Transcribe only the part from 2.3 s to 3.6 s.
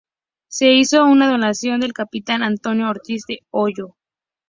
Antonio Ortiz del